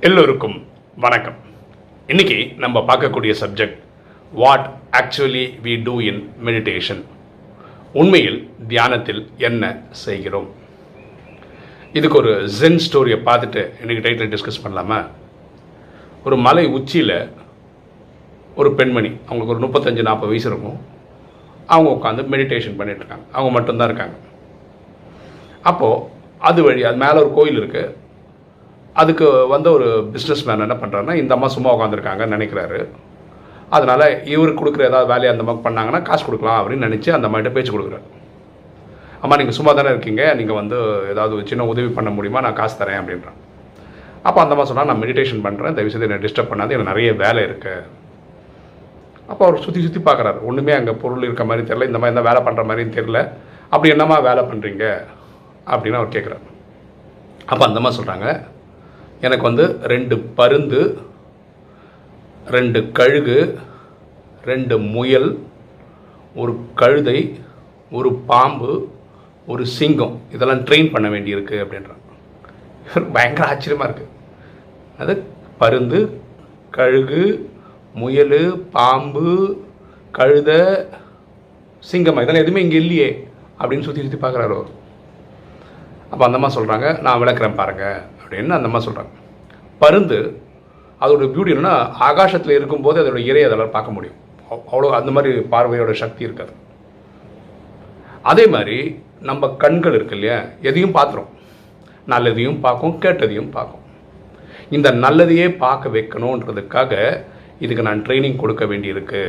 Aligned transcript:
எல்லோருக்கும் 0.00 0.66
வணக்கம். 0.96 1.34
இன்னைக்கு 2.06 2.52
நம்ம 2.56 2.80
பார்க்கக்கூடிய 2.80 3.34
subject 3.40 3.76
what 4.32 4.70
actually 4.92 5.58
we 5.62 5.82
do 5.82 6.00
in 6.00 6.32
meditation 6.44 7.04
உண்மையில் 7.92 8.50
தியானத்தில் 8.68 9.30
என்ன 9.38 9.82
செய்கிறோம்? 9.90 10.54
இதுக்கு 11.92 12.16
ஒரு 12.16 12.48
ஜென் 12.60 12.80
ஸ்டோரியை 12.86 13.18
பார்த்துட்டு 13.28 13.62
இன்றைக்கி 13.82 14.04
டைட்டில் 14.06 14.36
டிஸ்கஸ் 14.36 14.62
பண்ணலாமா? 14.64 15.06
ஒரு 16.24 16.36
மலை 16.36 16.66
உச்சியில் 16.66 17.30
ஒரு 18.54 18.72
பெண்மணி 18.72 19.16
அவங்களுக்கு 19.26 19.54
ஒரு 19.54 19.66
முப்பத்தஞ்சு 19.66 20.02
நாற்பது 20.02 20.26
வயசு 20.26 20.50
இருக்கும். 20.50 20.80
அவங்க 21.66 21.90
உட்காந்து 21.92 22.26
மெடிடேஷன் 22.26 22.78
பண்ணிகிட்ருக்காங்க 22.78 22.96
இருக்காங்க. 22.96 23.24
அவங்க 23.32 23.52
மட்டும்தான் 23.52 23.88
இருக்காங்க. 23.88 24.14
அப்போது 25.62 26.06
அது 26.38 26.62
வழி 26.62 26.84
அது 26.84 26.96
மேலே 26.96 27.12
ஒரு 27.12 27.32
கோயில் 27.32 27.60
இருக்குது 27.60 28.02
அதுக்கு 29.02 29.26
வந்த 29.52 29.68
ஒரு 29.76 29.86
பிஸ்னஸ் 30.14 30.44
மேன் 30.48 30.66
என்ன 30.66 30.76
பண்ணுறாருன்னா 30.82 31.14
இந்த 31.22 31.32
அம்மா 31.36 31.48
சும்மா 31.54 31.70
உட்காந்துருக்காங்கன்னு 31.76 32.36
நினைக்கிறாரு. 32.36 32.80
அதனால் 33.76 34.06
இவருக்கு 34.34 34.60
கொடுக்குற 34.60 34.84
ஏதாவது 34.90 35.10
வேலையை 35.12 35.30
அந்த 35.34 35.44
மாதிரி 35.46 35.64
பண்ணாங்கன்னா 35.66 36.00
காசு 36.08 36.22
கொடுக்கலாம் 36.26 36.60
அப்படின்னு 36.60 36.86
நினச்சி 36.88 37.10
அந்த 37.16 37.28
அம்மாட்ட 37.28 37.52
பேச்சு 37.56 37.74
கொடுக்குறாரு. 37.74 38.06
அம்மா 39.22 39.34
நீங்கள் 39.40 39.56
சும்மா 39.58 39.72
தானே 39.78 39.92
இருக்கீங்க 39.94 40.22
நீங்கள் 40.40 40.58
வந்து 40.60 40.78
ஏதாவது 41.12 41.34
ஒரு 41.38 41.44
சின்ன 41.50 41.66
உதவி 41.72 41.90
பண்ண 41.98 42.10
முடியுமா? 42.16 42.40
நான் 42.46 42.58
காசு 42.60 42.74
தரேன் 42.82 43.00
அப்படின்றான். 43.00 43.38
அப்போ 44.28 44.38
அந்த 44.42 44.54
அம்மா 44.54 44.66
சொன்னால் 44.68 44.88
நான் 44.90 45.02
மெடிடேஷன் 45.04 45.44
பண்ணுறேன் 45.46 45.76
தயவு 45.76 45.92
செய்து 45.92 46.06
என்னை 46.08 46.18
டிஸ்டர்ப் 46.24 46.50
பண்ணாது 46.52 46.74
எனக்கு 46.76 46.90
நிறைய 46.92 47.08
வேலை 47.22 47.40
இருக்குது 47.48 47.82
அப்போ 49.30 49.42
அவர் 49.46 49.62
சுற்றி 49.64 49.80
சுற்றி 49.84 50.00
பார்க்குறாரு 50.06 50.38
ஒன்றுமே 50.48 50.72
அங்கே 50.78 50.92
பொருள் 51.02 51.26
இருக்க 51.28 51.44
மாதிரி 51.50 51.62
தெரில 51.68 51.86
இந்த 51.90 51.98
மாதிரி 52.00 52.14
எந்த 52.14 52.24
வேலை 52.28 52.40
பண்ணுற 52.46 52.62
மாதிரியும் 52.68 52.96
தெரில 52.96 53.18
அப்படி 53.72 53.92
என்னம்மா 53.94 54.16
வேலை 54.28 54.42
பண்ணுறீங்க 54.50 54.84
அப்படின்னு 55.72 56.00
அவர் 56.00 56.14
கேட்குறாரு 56.16 56.44
அப்போ 57.50 57.62
அந்த 57.66 57.80
அம்மா 57.80 57.92
சொல்கிறாங்க 57.98 58.26
எனக்கு 59.26 59.44
வந்து 59.50 59.64
ரெண்டு 59.92 60.16
பருந்து 60.38 60.80
ரெண்டு 62.56 62.78
கழுகு 62.98 63.38
ரெண்டு 64.50 64.74
முயல் 64.94 65.28
ஒரு 66.42 66.52
கழுதை 66.80 67.18
ஒரு 67.98 68.10
பாம்பு 68.30 68.70
ஒரு 69.52 69.64
சிங்கம். 69.76 70.14
இதெல்லாம் 70.34 70.64
ட்ரெயின் 70.68 70.92
பண்ண 70.92 71.06
வேண்டியிருக்கு 71.14 71.56
அப்படின்றான். 71.62 72.02
பயங்கர 73.14 73.46
ஆச்சரியமாக 73.52 73.88
இருக்குது 73.88 74.12
அது 75.02 75.14
பருந்து 75.62 75.98
கழுகு 76.78 77.22
முயல் 78.02 78.40
பாம்பு 78.76 79.28
கழுதை 80.18 80.60
சிங்கம்? 81.90 82.20
இதெல்லாம் 82.22 82.44
எதுவுமே 82.44 82.64
இங்கே 82.64 82.80
இல்லையே 82.82 83.08
அப்படின்னு 83.60 83.86
சுற்றி 83.86 84.04
சுற்றி 84.04 84.20
பார்க்குறாரு. 84.24 84.58
அப்போ 86.10 86.24
அந்தம்மா 86.28 86.50
சொல்கிறாங்க 86.56 86.88
நான் 87.04 87.20
விளக்குறேன் 87.22 87.60
பாருங்கள் 87.60 88.02
அப்படின்னு 88.34 88.56
அந்த 88.56 88.68
அம்மா 88.70 88.80
சொல்கிறாங்க 88.86 89.12
பருந்து 89.82 90.18
அதோட 91.00 91.24
பியூட்டி 91.32 91.52
என்னென்னா 91.54 91.74
ஆகாசத்தில் 92.08 92.56
இருக்கும்போது 92.56 92.98
அதோட 93.02 93.18
இறையை 93.30 93.46
அதெல்லாம் 93.48 93.72
பார்க்க 93.76 93.96
முடியும். 93.96 94.18
அவ்வளோ 94.50 94.90
அந்த 94.98 95.10
மாதிரி 95.10 95.30
பார்வையோட 95.54 95.92
சக்தி 96.02 96.22
இருக்காது. 96.24 96.52
அதே 98.30 98.44
மாதிரி 98.46 98.76
நம்ம 99.28 99.48
கண்கள் 99.62 99.94
இருக்கு 99.94 100.14
இல்லையா? 100.14 100.38
எதையும் 100.68 100.94
பார்த்துரும். 100.96 101.30
நல்லதையும் 102.12 102.60
பார்க்கும் 102.60 102.94
கேட்டதையும் 103.04 103.50
பார்க்கும். 103.56 103.84
இந்த 104.76 104.88
நல்லதையே 105.04 105.46
பார்க்க 105.64 105.94
வைக்கணுன்றதுக்காக 105.96 106.92
இதுக்கு 107.58 107.86
நான் 107.88 108.04
ட்ரைனிங் 108.06 108.40
கொடுக்க 108.42 108.64
வேண்டியிருக்கு. 108.64 109.22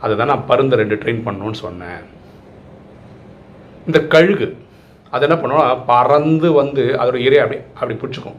அதை 0.00 0.16
தான் 0.16 0.32
நான் 0.32 0.48
பருந்து 0.50 0.76
ரெண்டு 0.82 0.94
ட்ரெயின் 0.94 1.24
பண்ணணும்னு 1.26 1.58
சொன்னேன். 1.66 2.02
இந்த 3.86 4.00
கழுகு 4.14 4.48
அது 5.14 5.26
என்ன 5.26 5.36
பண்ணுவோம் 5.40 5.84
பறந்து 5.92 6.48
வந்து 6.60 6.84
அதோட 7.00 7.18
இறையை 7.26 7.42
அப்படி 7.44 7.60
அப்படி 7.78 7.94
பிடிச்சிக்கும். 8.02 8.38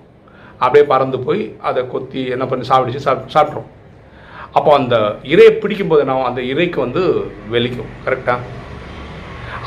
அப்படியே 0.64 0.84
பறந்து 0.92 1.18
போய் 1.28 1.42
அதை 1.70 1.82
கொத்தி 1.94 2.22
என்ன 2.36 2.46
பண்ணி 2.52 2.66
சாப்பிடுச்சு 2.72 3.06
சாப் 3.06 3.32
சாப்பிட்றோம் 3.36 3.70
அப்போ 4.58 4.72
அந்த 4.80 4.96
இறையை 5.34 5.52
பிடிக்கும்போது 5.62 6.04
நான் 6.10 6.28
அந்த 6.30 6.42
இறைக்கு 6.52 6.80
வந்து 6.86 7.04
வெளிக்கும் 7.54 7.92
கரெக்டாக 8.06 8.40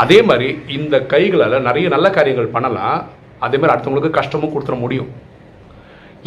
அதே 0.03 0.19
மாதிரி 0.29 0.49
இந்த 0.77 0.97
கைகளால் 1.13 1.65
நிறைய 1.69 1.87
நல்ல 1.95 2.07
காரியங்கள் 2.17 2.55
பண்ணலாம். 2.57 2.99
அதே 3.47 3.57
மாதிரி 3.59 3.75
அடுத்தவங்களுக்கு 3.75 4.19
கஷ்டமும் 4.19 4.53
கொடுத்துட 4.55 4.77
முடியும். 4.83 5.09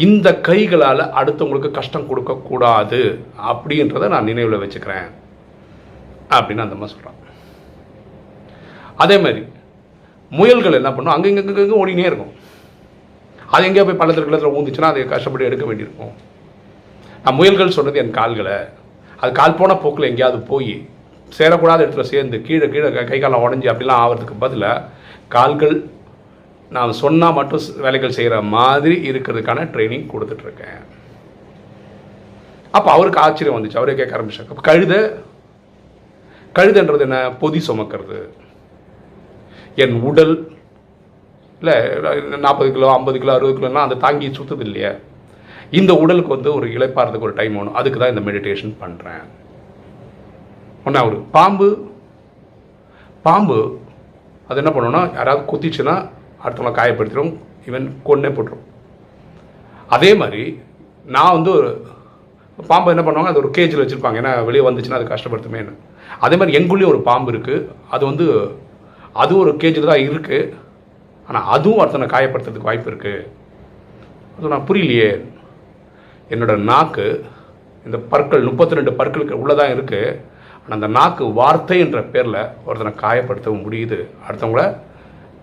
இந்த 0.06 0.28
கைகளால் 0.48 1.02
அடுத்தவங்களுக்கு 1.20 1.70
கஷ்டம் 1.78 2.08
கொடுக்கக்கூடாது 2.10 3.00
அப்படின்றத 3.50 4.08
நான் 4.14 4.28
நினைவில் 4.30 4.62
வச்சுக்கிறேன். 4.62 5.08
அப்படின்னு 6.36 6.66
அந்த 6.66 6.76
மாதிரி 6.80 6.94
சொல்கிறான் 6.94 7.18
அதே 9.04 9.16
மாதிரி 9.24 9.42
முயல்கள் 10.30 10.72
என்ன 10.72 10.92
பண்ணும்? 10.92 11.12
அங்கே 11.12 11.28
இங்கே 11.28 11.62
இங்கே 11.62 11.84
ஓடினே 11.84 12.04
இருக்கும். 12.04 12.32
அது 13.50 13.64
எங்கேயோ 13.64 13.84
போய் 13.84 13.94
பள்ளத்தில் 13.94 14.24
கிளத்தில் 14.24 14.50
ஊந்துச்சுன்னா 14.50 14.82
அதை 14.82 15.04
கஷ்டப்பட்டு 15.04 15.46
எடுக்க 15.46 15.64
வேண்டியிருக்கும். 15.64 16.12
நான் 17.24 17.34
முயல்கள் 17.34 17.70
சொன்னது 17.70 17.98
என் 17.98 18.10
கால்களை. 18.10 18.52
அது 19.16 19.32
கால் 19.32 19.54
போன 19.54 19.74
போக்கில் 19.74 20.08
எங்கேயாவது 20.08 20.42
போய் 20.42 20.88
சேரக்கூடாத 21.38 21.82
இடத்துல 21.82 22.00
சேர்ந்து 22.00 22.42
கீழே 22.42 22.68
கீழே 22.68 22.88
கை- 22.88 23.20
காலம் 23.20 23.42
உடஞ்சி 23.42 23.64
அப்படிலாம் 23.64 24.06
ஆகிறதுக்கு 24.06 24.32
பதிலாக 24.38 24.84
கால்கள் 25.28 25.84
நான் 26.70 26.92
சொன்னால் 26.92 27.32
மட்டும் 27.32 27.60
வேலைகள் 27.76 28.10
செய்கிற 28.10 28.40
மாதிரி 28.40 29.10
இருக்கிறதுக்கான 29.10 29.64
ட்ரைனிங் 29.64 30.06
கொடுத்துட்ருக்கேன். 30.06 30.80
அப்போ 32.70 32.90
அவருக்கு 32.90 33.20
ஆச்சரியம் 33.20 33.64
வந்துச்சு. 33.64 33.76
அவரே 33.76 33.94
கேட்க 33.94 34.16
ஆரம்பிச்சாங்க 34.16 34.48
அப்போ 34.48 34.74
கழுத 34.74 35.14
கழுதைன்றது 36.54 37.00
என்ன? 37.00 37.30
பொதி 37.30 37.62
சுமக்கிறது. 37.68 38.28
என் 39.84 39.96
உடல் 40.08 40.34
இல்லை 41.60 41.76
நாற்பது 42.44 42.68
கிலோ 42.74 42.88
ஐம்பது 42.96 43.18
கிலோ 43.22 43.32
அறுபது 43.36 43.54
கிலோலாம் 43.58 43.86
அந்த 43.86 43.98
தாங்கி 44.04 44.28
சுற்றுது 44.38 44.64
இல்லையா? 44.68 44.92
இந்த 45.78 45.92
உடலுக்கு 46.02 46.34
வந்து 46.36 46.50
ஒரு 46.58 46.66
இளைப்பாறதுக்கு 46.76 47.26
ஒரு 47.28 47.36
டைம் 47.40 47.56
வேணும். 47.58 47.76
அதுக்கு 47.80 47.98
தான் 47.98 48.12
இந்த 48.14 48.22
மெடிடேஷன் 48.28 48.72
பண்ணுறேன் 48.82 49.24
ஒன்றா 50.86 51.00
ஒரு 51.10 51.18
பாம்பு 51.36 51.68
பாம்பு 53.26 53.58
அது 54.48 54.60
என்ன 54.62 54.72
பண்ணுன்னா 54.76 55.02
யாராவது 55.18 55.42
குத்திச்சுன்னா 55.50 55.94
அடுத்தவங்களை 56.44 56.72
காயப்படுத்திடும் 56.78 57.32
ஈவன் 57.68 57.88
கொன்னே 58.08 58.30
போட்டுரும். 58.36 58.64
அதே 59.96 60.10
மாதிரி 60.22 60.44
நான் 61.16 61.36
வந்து 61.36 61.52
ஒரு 61.58 61.70
பாம்பு 62.70 62.92
என்ன 62.94 63.04
பண்ணுவாங்க 63.04 63.32
அது 63.32 63.42
ஒரு 63.42 63.50
கேஜில் 63.56 63.82
வச்சுருப்பாங்க. 63.82 64.20
ஏன்னா 64.22 64.32
வெளியே 64.48 64.64
வந்துச்சுன்னா 64.66 64.98
அது 64.98 65.12
கஷ்டப்படுத்துமேன்னு. 65.12 65.74
அதே 66.26 66.36
மாதிரி 66.40 66.56
எங்குள்ளேயும் 66.58 66.92
ஒரு 66.94 67.02
பாம்பு 67.10 67.32
இருக்குது 67.34 67.66
அது 67.94 68.02
வந்து 68.10 68.26
அது 69.22 69.32
ஒரு 69.42 69.52
கேஜில் 69.62 69.90
தான் 69.92 70.06
இருக்குது 70.08 70.52
ஆனால் 71.28 71.48
அதுவும் 71.54 71.80
ஒருத்தனை 71.82 72.06
காயப்படுத்துறதுக்கு 72.14 72.70
வாய்ப்பு 72.70 72.90
இருக்குது 72.92 73.26
அது 74.36 74.52
நான் 74.54 74.66
புரியலையே. 74.68 75.10
என்னோட 76.32 76.54
நாக்கு 76.70 77.06
இந்த 77.86 77.98
பற்கள் 78.12 78.46
முப்பத்தி 78.48 78.78
ரெண்டு 78.78 78.92
பற்களுக்கு 78.98 79.40
உள்ளே 79.42 79.54
தான் 79.60 79.72
இருக்குது 79.74 80.16
ஆனால் 80.60 80.76
அந்த 80.78 80.88
நாக்கு 80.98 81.24
வார்த்தை 81.40 81.78
என்ற 81.84 82.00
பேரில் 82.14 82.40
ஒருத்தனை 82.66 82.92
காயப்படுத்தவும் 83.04 83.64
முடியுது. 83.66 83.98
அடுத்தவங்கள 84.26 84.64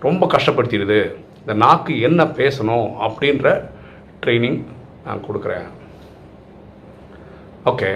ரொம்ப 0.05 0.23
கஷ்டப்படுத்திடுது. 0.33 0.99
இந்த 1.41 1.53
நாக்கு 1.63 1.93
என்ன 2.07 2.21
பேசணும் 2.39 2.87
அப்படின்ற 3.07 3.47
ட்ரைனிங் 4.23 4.59
நான் 5.05 5.25
கொடுக்குறேன். 5.27 5.67
ஓகே 7.71 7.91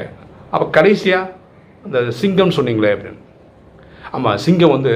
அப்போ 0.51 0.65
கடைசியாக 0.77 1.31
அந்த 1.85 1.99
சிங்கம் 2.21 2.55
சொன்னீங்களே 2.57 2.93
அப்படின்னு. 2.95 3.21
ஆமாம் 4.15 4.41
சிங்கம் 4.45 4.75
வந்து 4.77 4.95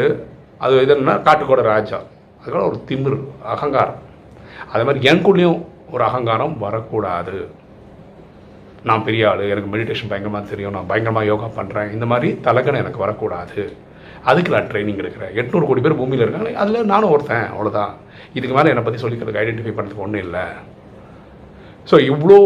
அது 0.64 0.74
எதுன்னா 0.82 0.96
என்னன்னா 0.96 1.16
காட்டுக்கோட 1.28 1.62
ராஜா. 1.74 2.00
அதுக்கான 2.40 2.66
ஒரு 2.72 2.80
திமிர் 2.90 3.18
அகங்காரம். 3.54 4.02
அதே 4.72 4.84
மாதிரி 4.88 5.08
எனக்குள்ளேயும் 5.12 5.60
ஒரு 5.94 6.04
அகங்காரம் 6.10 6.56
வரக்கூடாது. 6.66 7.38
நான் 8.90 9.06
பெரிய 9.08 9.24
ஆள் 9.30 9.42
எனக்கு 9.54 9.72
மெடிடேஷன் 9.74 10.12
பயங்கரமாக 10.12 10.52
தெரியும் 10.52 10.76
நான் 10.78 10.90
பயங்கரமாக 10.92 11.30
யோகா 11.32 11.48
பண்ணுறேன் 11.58 11.92
இந்த 11.96 12.06
மாதிரி 12.12 12.30
தலைக்கணம் 12.48 12.84
எனக்கு 12.84 13.04
வரக்கூடாது. 13.04 13.64
அதுக்கு 14.30 14.54
நான் 14.56 14.70
ட்ரைனிங் 14.72 15.02
எடுக்கிறேன். 15.02 15.34
எட்நூறு 15.40 15.66
கோடி 15.70 15.82
பேர் 15.86 16.00
பூமியில் 16.00 16.24
இருக்காங்க 16.26 16.52
அதில் 16.64 16.90
நானும் 16.92 17.14
ஒருத்தன் 17.16 17.50
அவ்வளோதான் 17.54 17.92
இதுக்கு 18.38 18.56
மேலே 18.58 18.72
என்னை 18.74 18.84
பற்றி 18.86 19.02
சொல்லிக்கிறதுக்கு 19.04 19.42
ஐடென்டிஃபை 19.44 19.74
பண்ணுறதுக்கு 19.76 20.06
ஒன்றும் 20.06 20.24
இல்லை. 20.26 20.46
ஸோ 21.90 21.96
இவ்வளோ 22.12 22.38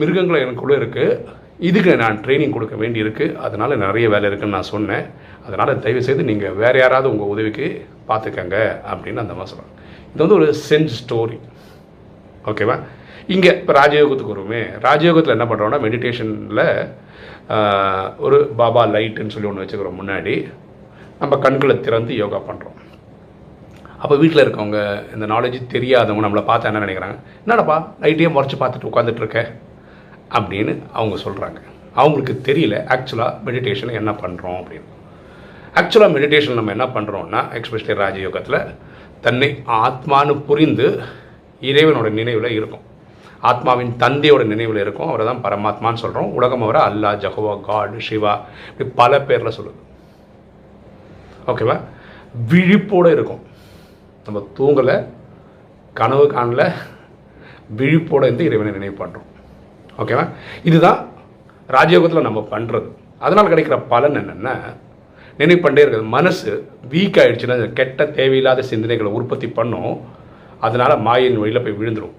மிருகங்கள் 0.00 0.44
எனக்குள்ளே 0.44 0.78
இருக்குது 0.80 1.36
இதுக்கு 1.66 1.92
நான் 2.02 2.18
ட்ரைனிங் 2.24 2.54
கொடுக்க 2.56 2.74
வேண்டியிருக்கு. 2.82 3.26
அதனால் 3.44 3.80
நிறைய 3.84 4.06
வேலை 4.14 4.26
இருக்குன்னு 4.30 4.56
நான் 4.56 4.72
சொன்னேன். 4.74 5.06
அதனால் 5.46 5.80
தயவுசெய்து 5.84 6.28
நீங்கள் 6.30 6.56
வேறு 6.62 6.78
யாராவது 6.82 7.10
உங்கள் 7.12 7.32
உதவிக்கு 7.34 7.66
பார்த்துக்கங்க 8.10 8.56
அப்படின்னு 8.90 9.22
அந்த 9.24 9.34
மாதிரி 9.38 9.52
சொல்கிறாங்க 9.52 9.74
இது 10.12 10.22
வந்து 10.24 10.38
ஒரு 10.40 10.48
சென்ஸ் 10.68 10.94
ஸ்டோரி 11.02 11.38
ஓகேவா 12.50 12.76
இங்கே 13.34 13.50
இப்போ 13.60 13.72
ராஜயோகத்துக்கு 13.80 14.34
வருவோமே. 14.34 14.62
ராஜயோகத்தில் 14.86 15.36
என்ன 15.36 15.46
பண்ணுறோன்னா 15.50 15.78
மெடிடேஷனில் 15.86 16.64
ஒரு 18.26 18.38
பாபா 18.60 18.82
லைட்டுன்னு 18.94 19.34
சொல்லி 19.34 19.50
ஒன்று 19.50 19.64
வச்சுக்கிறோம் 19.64 20.00
முன்னாடி. 20.00 20.34
நம்ம 21.22 21.36
கண்களை 21.44 21.74
திறந்து 21.86 22.12
யோகா 22.22 22.38
பண்ணுறோம் 22.48 22.76
அப்போ 24.02 24.14
வீட்டில் 24.22 24.44
இருக்கவங்க 24.44 24.80
இந்த 25.14 25.26
நாலேஜ் 25.32 25.56
தெரியாதவங்க 25.74 26.24
நம்மளை 26.24 26.44
பார்த்தா 26.50 26.70
என்ன 26.70 26.82
நினைக்கிறாங்க? 26.84 27.16
என்னடாப்பா 27.44 27.78
லைட்டையே 28.02 28.30
முறைச்சி 28.34 28.58
பார்த்துட்டு 28.60 28.90
உட்காந்துட்டு 28.90 29.24
அப்படின்னு 30.36 30.72
அவங்க 30.92 31.16
சொல்கிறாங்க 31.24 31.58
அவங்களுக்கு 32.00 32.34
தெரியல 32.48 32.76
ஆக்சுவலாக 32.94 33.32
மெடிடேஷனில் 33.46 33.98
என்ன 34.00 34.12
பண்ணுறோம் 34.22 34.58
அப்படின்னு. 34.60 34.88
ஆக்சுவலாக 35.74 36.14
மெடிடேஷன் 36.16 36.58
நம்ம 36.58 36.74
என்ன 36.76 36.86
பண்ணுறோம்னா 36.96 37.40
எக்ஸ்பெஷலி 37.58 37.94
ராஜயோகத்தில் 38.02 38.60
தன்னை 39.20 39.48
ஆத்மானு 39.84 40.34
புரிந்து 40.48 40.86
இறைவனோட 41.60 42.08
நினைவில் 42.18 42.56
இருக்கும். 42.58 42.84
ஆத்மாவின் 43.50 43.92
தந்தையோட 44.02 44.42
நினைவில் 44.44 44.80
இருக்கும். 44.84 45.08
அவரை 45.08 45.24
தான் 45.26 45.42
பரமாத்மான்னு 45.46 46.02
சொல்கிறோம் 46.04 46.32
உலகம் 46.38 46.64
அவரை 46.66 46.82
அல்லா 46.88 47.10
ஜஹோவா 47.24 47.54
காட் 47.68 47.98
சிவா 48.08 48.34
இப்படி 48.70 48.88
பல 49.00 49.20
பேரில் 49.28 49.56
சொல்லுது. 49.58 49.80
ஓகேவா 51.50 51.76
விழிப்போடு 52.52 53.10
இருக்கும். 53.16 53.42
நம்ம 54.26 54.40
தூங்கலை 54.58 54.96
கனவு 56.00 56.24
காணல 56.32 56.62
விழிப்போடு 57.80 58.26
இருந்து 58.26 58.48
இறைவனை 58.48 58.72
நினைவு 58.78 58.96
பண்ணுறோம் 59.02 59.28
ஓகேவா? 60.02 60.24
இதுதான் 60.68 60.98
ராஜயோகத்தில் 61.76 62.26
நம்ம 62.28 62.40
பண்ணுறது 62.52 62.88
அதனால் 63.24 63.50
கிடைக்கிற 63.52 63.76
பலன் 63.92 64.18
என்னென்னா 64.20 64.54
நினைவு 65.40 65.60
பண்ணிட்டே 65.64 65.82
இருக்குது 65.84 66.12
மனசு 66.16 66.50
வீக் 66.92 67.18
ஆகிடுச்சுன்னா 67.22 67.56
கெட்ட 67.78 68.06
தேவையில்லாத 68.18 68.64
சிந்தனைகளை 68.70 69.10
உற்பத்தி 69.18 69.48
பண்ணும். 69.58 69.92
அதனால் 70.66 70.94
மாயின் 71.08 71.40
வழியில் 71.40 71.64
போய் 71.64 71.78
விழுந்துடும் 71.80 72.16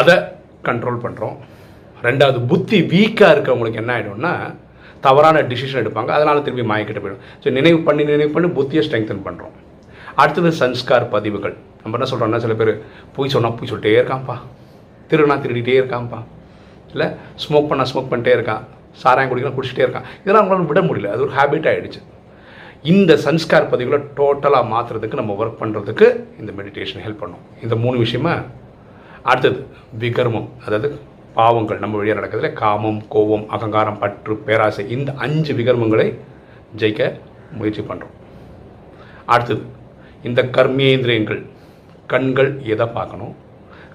அதை 0.00 0.14
கண்ட்ரோல் 0.68 1.04
பண்ணுறோம் 1.04 1.36
ரெண்டாவது 2.06 2.38
புத்தி 2.50 2.78
வீக்காக 2.92 3.32
இருக்கிறவங்களுக்கு 3.34 3.80
என்ன 3.82 3.92
ஆகிடும்னா 3.96 4.32
தவறான 5.06 5.42
டிசிஷன் 5.50 5.82
எடுப்பாங்க. 5.82 6.10
அதனால் 6.16 6.44
திரும்பி 6.46 6.64
மாயக்கிட்ட 6.70 7.00
போயிடும். 7.02 7.24
ஸோ 7.42 7.48
நினைவு 7.58 7.78
பண்ணி 7.88 8.04
நினைவு 8.12 8.30
பண்ணி 8.36 8.48
புத்தியை 8.58 8.82
ஸ்ட்ரெங்தன் 8.86 9.24
பண்ணுறோம் 9.26 9.54
அடுத்தது 10.22 10.50
சன்ஸ்கார் 10.60 11.06
பதிவுகள். 11.14 11.56
நம்ம 11.82 11.96
என்ன 11.98 12.08
சொல்கிறோம்னா 12.12 12.40
சில 12.44 12.54
பேர் 12.60 12.72
போய் 13.16 13.34
சொன்னால் 13.34 13.56
போய் 13.58 13.70
சொல்லிட்டே 13.72 13.98
இருக்கான்ப்பா. 14.00 14.36
திருனா 15.10 15.36
திருடிட்டே 15.44 15.74
இருக்கான்ப்பா. 15.80 16.20
இல்லை 16.90 17.06
ஸ்மோக் 17.42 17.68
பண்ணால் 17.70 17.90
ஸ்மோக் 17.92 18.10
பண்ணிட்டே 18.10 18.32
இருக்கான். 18.38 18.62
சாராயம் 19.02 19.30
குடிக்கலாம் 19.30 19.56
குடிச்சிட்டே 19.58 19.84
இருக்கான். 19.86 20.06
இதெல்லாம் 20.22 20.44
அவங்களால 20.44 20.66
விட 20.66 20.80
முடியல. 20.80 21.10
அது 21.14 21.24
ஒரு 21.26 21.34
ஹேபிட் 21.38 21.68
ஆகிடுச்சு 21.72 22.00
இந்த 22.82 23.12
சன்ஸ்கார் 23.24 23.68
பதிவுகளை 23.70 24.00
டோட்டலாக 24.16 24.66
மாற்றுறதுக்கு 24.72 25.20
நம்ம 25.20 25.36
ஒர்க் 25.40 25.60
பண்ணுறதுக்கு 25.60 26.06
இந்த 26.40 26.52
மெடிடேஷன் 26.58 27.02
ஹெல்ப் 27.06 27.22
பண்ணும். 27.22 27.44
இந்த 27.62 27.76
மூணு 27.76 27.96
விஷயமா? 27.98 28.34
அடுத்தது 29.22 29.66
விகர்மம். 30.00 30.48
அதாவது 30.66 30.88
பாவங்கள் 31.34 31.78
நம்ம 31.78 31.96
வழியாக 31.96 32.20
நடக்கிறதுல 32.20 32.52
காமம் 32.52 33.00
கோபம் 33.08 33.48
அகங்காரம் 33.48 33.98
பற்று 33.98 34.36
பேராசை 34.36 34.90
இந்த 34.96 35.12
அஞ்சு 35.24 35.54
விகர்மங்களை 35.54 36.06
ஜெயிக்க 36.76 37.02
முயற்சி 37.58 37.82
பண்ணுறோம் 37.90 38.14
அடுத்தது 39.24 39.62
இந்த 40.22 40.40
கர்மேந்திரியங்கள். 40.56 41.42
கண்கள் 42.06 42.50
எதை 42.72 42.86
பார்க்கணும்? 42.86 43.34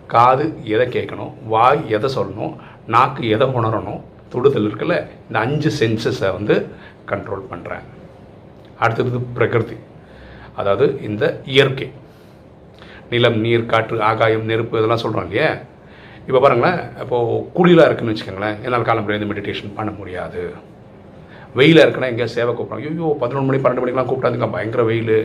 காது 0.08 0.46
எதை 0.64 0.88
கேட்கணும் 0.88 1.34
வாய் 1.48 1.90
எதை 1.90 2.16
சொல்லணும் 2.16 2.56
நாக்கு 2.88 3.30
எதை 3.30 3.48
உணரணும் 3.48 4.02
தொடுதல் 4.30 4.68
இருக்குல்ல 4.70 5.08
இந்த 5.28 5.40
அஞ்சு 5.40 5.72
சென்சஸை 5.80 6.32
வந்து 6.34 6.68
கண்ட்ரோல் 7.12 7.50
பண்ணுறேன் 7.52 7.84
அடுத்தது 8.80 9.20
பிரகிருதி. 9.20 9.76
அதாவது 10.56 11.02
இந்த 11.02 11.42
இயற்கை. 11.46 11.92
நிலம் 13.10 13.40
நீர் 13.40 13.66
காற்று 13.66 14.02
ஆகாயம் 14.02 14.46
நெருப்பு 14.46 14.78
இதெல்லாம் 14.78 15.04
சொல்கிறோம் 15.04 15.30
இல்லையா? 15.30 15.58
இப்போ 16.28 16.40
பாருங்களேன் 16.40 16.80
இப்போது 17.00 17.44
குளிராக 17.56 17.88
இருக்குன்னு 17.88 18.14
வச்சுக்கோங்களேன் 18.14 18.62
என்னால் 18.64 18.82
காலம் 18.82 19.06
வந்து 19.06 19.32
மெடிடேஷன் 19.34 19.76
பண்ண 19.76 19.92
முடியாது. 19.92 20.54
வெயிலாக 21.60 21.86
இருக்குன்னா 21.86 22.10
எங்கேயா 22.12 22.30
சேவை 22.36 22.52
கூப்பிட்றாங்க. 22.58 22.92
ஐயோ 22.92 23.10
பதினொன்று 23.22 23.48
மணி 23.50 23.60
பன்னெண்டு 23.64 23.84
மணிக்கெலாம் 23.84 24.10
கூப்பிட்டாதுங்க 24.12 24.50
பயங்கர 24.56 24.84
வெயில். 24.90 25.16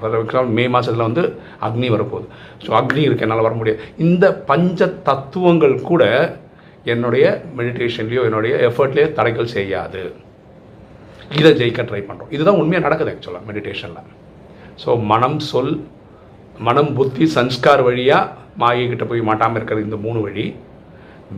ஃபார் 0.00 0.16
எக்ஸாம்பிள் 0.22 0.54
மே 0.58 0.64
மாதத்தில் 0.74 1.06
வந்து 1.08 1.24
அக்னி 1.68 1.88
வரப்போகுது. 1.94 2.26
ஸோ 2.64 2.70
அக்னி 2.80 3.02
இருக்குது 3.06 3.26
என்னால் 3.26 3.46
வர 3.48 3.56
முடியாது. 3.60 3.80
இந்த 4.06 4.24
பஞ்ச 4.50 4.90
தத்துவங்கள் 5.08 5.76
கூட 5.90 6.04
என்னுடைய 6.94 7.24
மெடிடேஷன்லேயோ 7.58 8.24
என்னுடைய 8.30 8.54
எஃபர்ட்லேயோ 8.70 9.08
தடைகள் 9.18 9.54
செய்யாது. 9.56 10.02
இதை 11.38 11.50
ஜெயிக்க 11.60 11.80
ட்ரை 11.88 12.02
பண்ணுறோம் 12.08 12.30
இதுதான் 12.34 12.60
உண்மையாக 12.60 12.84
நடக்குது 12.86 13.10
ஆக்சுவலாக 13.14 13.46
மெடிடேஷனில் 13.48 14.14
ஸோ 14.82 14.90
மனம் 15.10 15.40
சொல் 15.50 15.74
மனம் 16.66 16.92
புத்தி 16.98 17.24
சன்ஸ்கார் 17.34 17.82
வழியாக 17.88 18.30
மாயைக்கிட்ட 18.62 19.04
போய் 19.10 19.28
மாட்டாமல் 19.28 19.58
இருக்கிறது 19.58 19.86
இந்த 19.88 19.98
மூணு 20.04 20.18
வழி. 20.26 20.46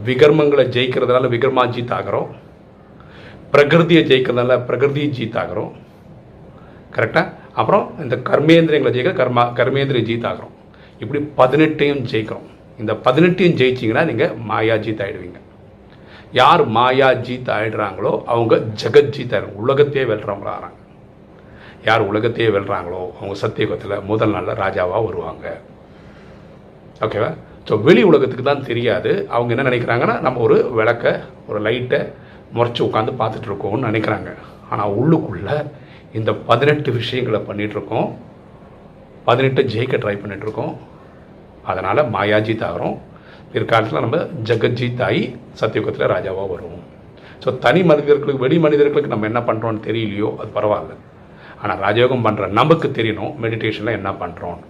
விகர்மங்களை 0.09 0.65
ஜெயிக்கிறதுனால 0.75 1.29
விகர்மா 1.35 1.65
ஜீத் 1.75 1.95
ஆகிறோம். 1.97 2.29
பிரகிருதியை 3.55 4.03
ஜெயிக்கிறதுனால 4.11 4.57
பிரகிருதி 4.69 5.05
ஜீத் 5.19 5.39
ஆகிறோம் 5.43 5.73
கரெக்டாக 6.97 7.27
அப்புறம் 7.61 7.87
இந்த 8.05 8.17
கர்மேந்திரியங்களை 8.31 8.93
ஜெயிக்க 8.97 9.13
கர்மா 9.21 9.45
கர்மேந்திரியம் 9.59 10.09
ஜீத் 10.11 10.27
ஆகிறோம் 10.31 10.55
இப்படி 11.03 11.21
பதினெட்டையும் 11.41 12.03
ஜெயிக்கிறோம். 12.11 12.49
இந்த 12.83 12.93
பதினெட்டையும் 13.07 13.57
ஜெயிச்சிங்கன்னா 13.61 14.05
நீங்கள் 14.11 14.35
மாயா 14.51 14.77
ஜீத் 14.85 15.03
ஆகிடுவீங்க 15.05 15.39
யார் 16.41 16.63
மாயா 16.77 17.09
ஜீத் 17.27 17.51
ஆகிடுறாங்களோ 17.57 18.13
அவங்க 18.33 18.55
ஜெகத் 18.83 19.13
ஜீத் 19.17 19.35
ஆகிடும் 19.37 19.59
உலகத்தையே 19.63 20.05
வெல்றவங்களா 20.11 20.53
ஆகிறாங்க 20.57 20.79
யார் 21.89 22.03
உலகத்தையே 22.11 22.49
வெல்றாங்களோ 22.57 23.03
அவங்க 23.19 23.37
சத்தியகத்தில் 23.45 23.95
முதல் 24.11 24.35
நாளில் 24.37 24.61
ராஜாவாக 24.65 25.03
வருவாங்க. 25.09 25.47
ஓகேவா 27.07 27.31
ஸோ 27.69 27.77
வெளி 27.87 28.03
உலகத்துக்கு 28.11 28.45
தான் 28.51 28.67
தெரியாது. 28.71 29.11
அவங்க 29.35 29.51
என்ன 29.55 29.67
நினைக்கிறாங்கன்னா 29.71 30.17
நம்ம 30.27 30.41
ஒரு 30.47 30.57
விளக்கை 30.79 31.13
ஒரு 31.51 31.61
லைட்டை 31.67 32.01
முறைச்சி 32.57 32.81
உட்காந்து 32.89 33.13
பார்த்துட்ருக்கோம்னு 33.21 33.87
நினைக்கிறாங்க. 33.89 34.31
ஆனால் 34.73 34.95
உள்ளுக்குள்ளே 35.01 35.57
இந்த 36.19 36.31
பதினெட்டு 36.49 36.91
விஷயங்களை 37.01 37.41
பண்ணிகிட்ருக்கோம் 37.49 38.09
பதினெட்டு 39.29 39.63
ஜெயிக்க 39.73 39.97
ட்ரை 40.03 40.15
பண்ணிகிட்ருக்கோம் 40.23 40.73
அதனால் 41.71 42.09
மாயாஜித் 42.15 42.67
ஆகிறோம் 42.69 42.97
பிற்காலத்தில் 43.53 44.05
நம்ம 44.05 44.19
ஜெகஜித் 44.49 45.03
ஆகி 45.09 45.23
சத்தியுகத்தில் 45.61 46.11
ராஜாவாக 46.15 46.49
வருவோம். 46.55 46.85
ஸோ 47.45 47.49
தனி 47.65 47.81
மனிதர்களுக்கு 47.91 48.43
வெளி 48.45 48.57
மனிதர்களுக்கு 48.65 49.13
நம்ம 49.15 49.29
என்ன 49.31 49.41
பண்ணுறோன்னு 49.49 49.87
தெரியலையோ 49.89 50.31
அது 50.41 50.51
பரவாயில்ல. 50.59 50.95
ஆனால் 51.63 51.81
ராஜயோகம் 51.87 52.25
பண்ணுற 52.27 52.45
நமக்கு 52.61 52.89
தெரியணும் 52.99 53.33
மெடிடேஷனில் 53.45 53.97
என்ன 53.99 54.11
பண்ணுறோம் 54.23 54.61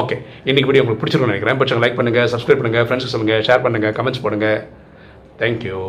ஓகே 0.00 0.16
இன்றைக்கி 0.48 0.68
வீடியோ 0.68 0.82
உங்களுக்கு 0.82 1.02
பிடிச்சிருக்கோம் 1.02 1.32
நினைக்கிறேன். 1.34 1.60
பட்சம் 1.60 1.82
லைக் 1.84 1.98
பண்ணுங்கள் 2.00 2.28
சப்ஸ்கிரைப் 2.32 2.60
பண்ணுங்கள் 2.60 2.86
ஃப்ரெண்ட்ஸ் 2.88 3.14
சொல்லுங்கள் 3.14 3.46
ஷேர் 3.48 3.64
பண்ணுங்கள் 3.66 3.96
கமெண்ட்ஸ் 3.98 4.24
பண்ணுங்கள் 4.26 4.60
தேங்க்யூ 5.40 5.80